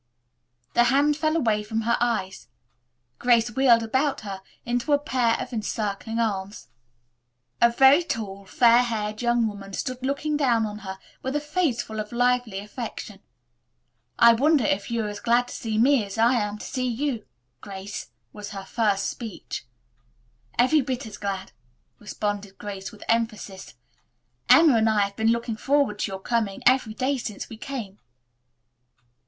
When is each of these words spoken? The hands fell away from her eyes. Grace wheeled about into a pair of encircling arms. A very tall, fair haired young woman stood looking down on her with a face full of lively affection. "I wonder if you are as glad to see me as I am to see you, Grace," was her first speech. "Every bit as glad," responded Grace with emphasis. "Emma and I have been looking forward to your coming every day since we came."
The 0.73 0.85
hands 0.85 1.15
fell 1.19 1.37
away 1.37 1.61
from 1.61 1.81
her 1.81 1.95
eyes. 2.01 2.47
Grace 3.19 3.51
wheeled 3.51 3.83
about 3.83 4.23
into 4.65 4.93
a 4.93 4.97
pair 4.97 5.37
of 5.39 5.53
encircling 5.53 6.17
arms. 6.17 6.69
A 7.61 7.69
very 7.71 8.01
tall, 8.01 8.45
fair 8.45 8.81
haired 8.81 9.21
young 9.21 9.45
woman 9.47 9.73
stood 9.73 10.03
looking 10.03 10.35
down 10.35 10.65
on 10.65 10.79
her 10.79 10.97
with 11.21 11.35
a 11.35 11.39
face 11.39 11.83
full 11.83 11.99
of 11.99 12.11
lively 12.11 12.57
affection. 12.57 13.19
"I 14.17 14.33
wonder 14.33 14.63
if 14.65 14.89
you 14.89 15.05
are 15.05 15.07
as 15.07 15.19
glad 15.19 15.49
to 15.49 15.53
see 15.55 15.77
me 15.77 16.03
as 16.03 16.17
I 16.17 16.33
am 16.33 16.57
to 16.57 16.65
see 16.65 16.87
you, 16.87 17.23
Grace," 17.61 18.09
was 18.33 18.49
her 18.53 18.65
first 18.65 19.07
speech. 19.07 19.67
"Every 20.57 20.81
bit 20.81 21.05
as 21.05 21.17
glad," 21.17 21.51
responded 21.99 22.57
Grace 22.57 22.91
with 22.91 23.03
emphasis. 23.07 23.75
"Emma 24.49 24.77
and 24.77 24.89
I 24.89 25.01
have 25.01 25.15
been 25.15 25.31
looking 25.31 25.57
forward 25.57 25.99
to 25.99 26.11
your 26.11 26.19
coming 26.19 26.63
every 26.65 26.95
day 26.95 27.17
since 27.19 27.49
we 27.49 27.57
came." 27.57 27.99